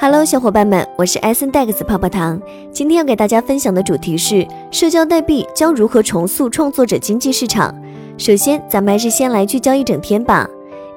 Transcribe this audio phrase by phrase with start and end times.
[0.00, 2.40] Hello，小伙伴们，我是艾森 Dex 泡泡糖。
[2.72, 7.72] 今天要给大家分享的主题是社交代币将如何重塑创作者经济市场。
[8.18, 10.48] 首先，咱们还是先来聚焦一整天吧。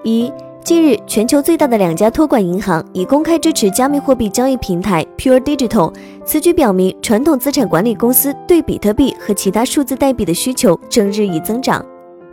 [0.04, 0.34] 一，
[0.64, 5.94] 近日，全球最大的两家托管银行已公开支持加密货币交易平台 Pure Digital，
[6.26, 11.86] 此举表明传统资产管理公司对比特币和其他数字代币的需求正日益增长。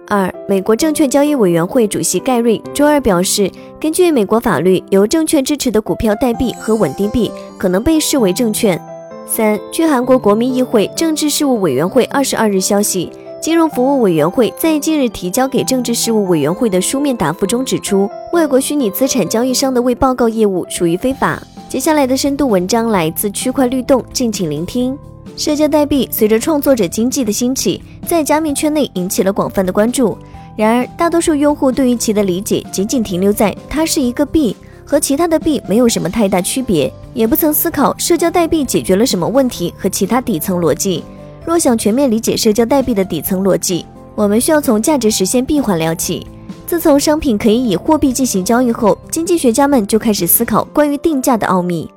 [0.06, 3.50] 二，美国证券交易委员会主席盖瑞周二表示，
[3.80, 8.80] 根据美国法律，由证券支持的股票代币和稳定币可能被视为证券。
[9.26, 13.10] 三，据韩国国民议会政治事务委员会二十二日消息，
[13.40, 21.42] 金融服务委员会在近日提交给政治事务委员会的书面答复中指出，外国虚拟资产交易商的未报告业务属于非法。
[21.68, 24.96] 接下来的深度文章来自区块律动，敬请聆听。
[25.36, 30.16] 社交代币随着创作者经济的兴起，在加密圈内引起了广泛的关注。
[30.56, 41.02] 然而，大多数用户对于其的理解仅仅停留在它是一个币，和其他的币没有什么太大区别，也不曾思考社交代币解决了什么问题和其他底层逻辑。
[41.44, 46.24] 若想全面理解社交代币的底层逻辑，我们需要从价值实现闭环聊起。
[46.64, 51.90] 自从商品可以以货币进行交易后，经济学家们就开始思考关于定价的奥秘。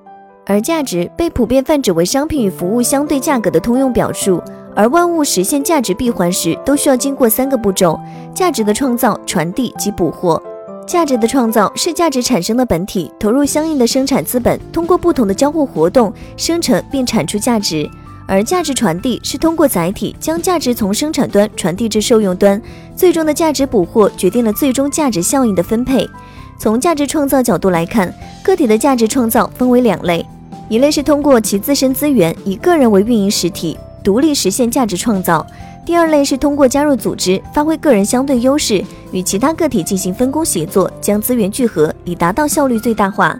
[0.50, 4.42] 而价值被普遍泛指为商品与服务相对价格的通用表述，
[4.74, 8.00] 而万物实现价值闭环时，都需要经过三个步骤：
[8.34, 10.42] 价值的创造、传递及捕获。
[10.88, 17.86] 价值的创造是价值产生的本体投入相应的生产资本，通过不同的交互活动生成并产出价值；
[18.26, 22.62] 而价值传递是通过载体将价值从生产端传递至受用端，
[22.96, 26.10] 最终的价值捕获决定了最终价值效应的分配。
[26.58, 30.26] 从价值创造角度来看，个体的价值创造分为两类。
[30.70, 35.46] 一类是通过其自身资源，以个人为运营实体，独立实现价值创造；
[35.86, 43.40] 第二类是通过加入组织，发挥个人相对优势，与其他个体进行分工协作，将资源聚合，以达到效率最大化。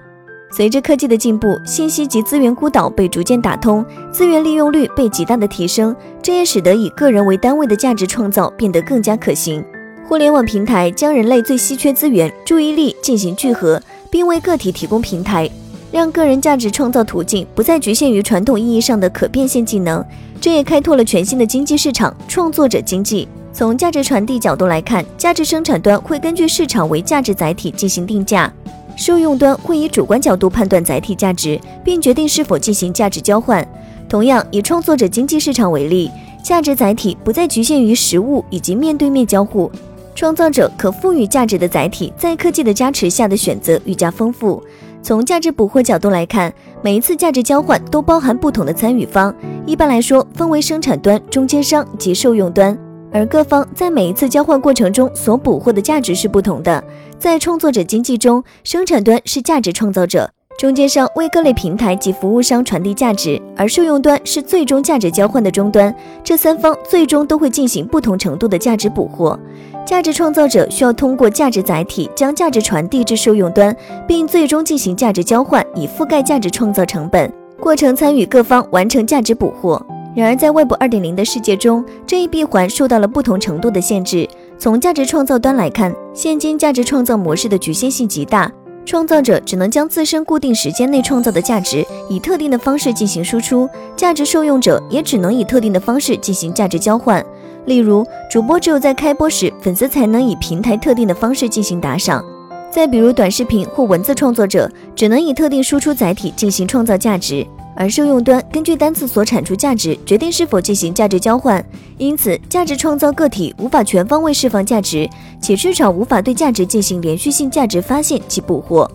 [0.50, 9.62] 随着科技的进步，信息及资源孤岛被逐渐打通，资源利用率被极大的提升，这也使得以个人为单位的价值创造变得更加可行。
[10.08, 15.50] 互联网平台将人类最稀缺资源——注意力进行聚合，并为个体提供平台。
[15.92, 20.04] 让个人价值创造途径不再局限于传统意义上的可变现技能，
[20.40, 23.28] 这也开拓了全新的经济市场——创作者经济。
[23.54, 28.52] 从价值传递角度来看，价值生产端会根据市场为价值载体进行定价，
[28.96, 33.68] 受用端会以主观角度判断载体价值，并决定是否进行价值交换。
[34.08, 36.12] 同样，以创作者经济市场为例，
[36.44, 39.72] 价值载体不再局限于实物以及面对面交互，
[40.14, 44.62] 创造者可赋予价值的载体在科技的加持下的选择愈加丰富。
[45.02, 49.34] 从价值捕获角度来看，每一次价值交换都包含不同的参与方，
[49.66, 52.78] 一般来说分为生产端、中间商及受用端，
[53.12, 56.84] 而各方在每一次交换过程中所捕获的价值是不同的。
[57.18, 65.96] 在创作者经济中，生产端是价值创造者，中间商为各类平台及服务商传递价值，而受用端是最终价值交换的终端。
[66.24, 69.40] 这三方最终都会进行不同程度的价值捕获。
[69.86, 73.76] 价值创造者需要通过价值载体将价值传递至受用端，
[74.08, 77.32] 并最终进行价值交换，以覆盖价值创造成本。
[77.60, 79.80] 过程参与各方完成价值捕获。
[80.16, 84.28] 然而，在 Web 2.0的世界中，这一闭环受到了不同程度的限制。
[84.58, 88.52] 从价值创造端来看，现今价值创造模式的局限性极大，
[88.88, 97.24] 创造者只能将自身固定时间内创造的价值以特定的方式进行输出，价值受用者也只能以特定的方式进行价值交换。
[97.66, 102.24] 例如，主播只有在开播时，粉丝才能以平台特定的方式进行打赏；
[102.72, 107.46] 再比如，短视频或文字创作者只能以特定输出载体进行创造价值，
[107.78, 111.64] 而受用端根据单次所产出价值决定是否进行价值交换。
[111.98, 115.08] 因此，价值创造个体无法全方位释放价值，
[115.40, 118.90] 且至少无法对价值进行连续性价值发现及捕获。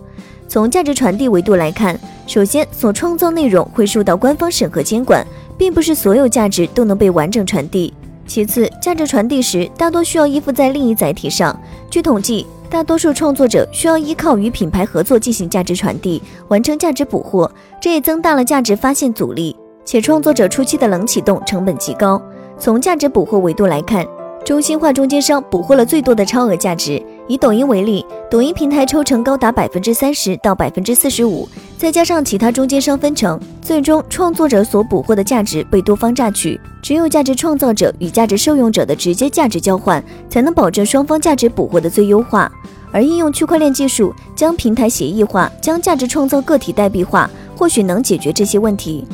[0.47, 5.25] 从价值传递维度来看，首先，所创造内容会受到官方审核监管，
[5.57, 7.93] 并不是所有价值都能被完整传递。
[8.27, 11.59] 其次，价值传递时大多需要依附在另一载体上。
[11.89, 19.55] 据统计，大多数创作者需要依靠与品牌合作进行价值传递，完成价值捕获，这也增大了价值发现阻力。
[19.85, 22.19] 且创作者初期的冷启动成本极高。
[22.57, 24.03] 从价值捕获维度来看，
[24.43, 26.99] 中心化中间商捕获了最多的超额价值。
[27.27, 28.03] 以抖音为例，
[28.33, 31.47] 抖音平台抽成高达百分之三十到百分之四十五，
[31.77, 36.59] 再加上其他中间商分成，最终创作者所捕获的价值被多方榨取。
[36.81, 42.51] 只有价值创造者与价值受用者的直接价值交换，才能保证双方价值捕获的最优化。
[42.91, 49.05] 而应用区块链技术，将平台协议化，将价值创造个体代币化，或许能解决这些问题。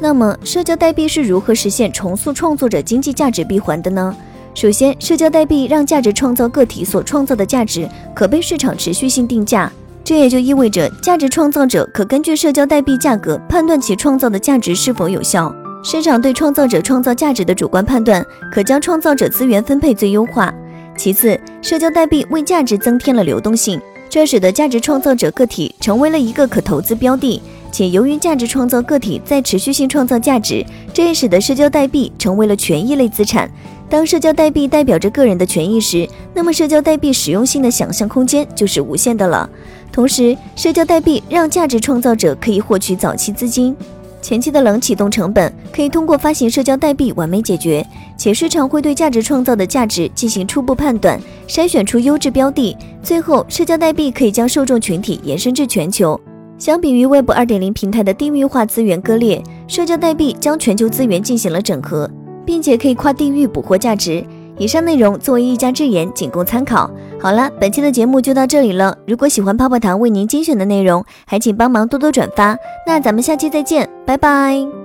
[0.00, 4.16] 那么，社交代币是如何实现重塑创作者经济价值闭环的呢？
[4.54, 9.72] 首先，社交代币让价值创造个体所创造的价值可被市场持续性定价，
[10.04, 15.52] 这也就意味着，价值创造者可根据社交代币价格判断其创造的价值是否有效。
[15.82, 20.52] 市场对创造者创造价值的主观判断，可将创造者资源分配最优化。
[20.96, 27.40] 其次，社交代币为价值增添了流动性，这使得价值创造者个体成为了一个可投资标的。
[27.72, 30.62] 且由于价值创造个体在持续性创造价值，
[30.92, 33.50] 这也使得社交代币成为了权益类资产。
[33.92, 39.46] 当社交代币代表着个人的权益时，那么社交代币使用性的想象空间就是无限的了。
[39.92, 43.76] 同时，社交代币让价值创造者可以获取早期资金。
[44.22, 47.86] 前期的冷启动成本可以通过发行社交代币完美解决，
[48.16, 52.74] 且市场会对价值创造的价值进行初步判断，筛选出优质标的。
[53.02, 56.18] 最后，社交代币可以将受众群体延伸至全球。
[56.56, 62.10] 相比于 Web 2.0平台的地域化资源割裂，社交代币将全球资源进行了整合，
[62.44, 64.24] 并且可以跨地域捕获价值。
[64.58, 66.90] 以上内容作为一家之言，仅供参考。
[67.18, 68.96] 好了，本期的节目就到这里了。
[69.06, 72.56] 如果喜欢泡泡糖为您精选的内容，还请帮忙多多转发。
[72.86, 74.81] 那咱们下期再见，拜拜。